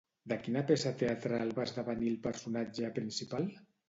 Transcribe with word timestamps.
De 0.31 0.35
quina 0.45 0.61
peça 0.69 0.93
teatral 1.01 1.51
va 1.57 1.65
esdevenir 1.69 2.09
el 2.13 2.17
personatge 2.23 2.91
principal? 2.97 3.47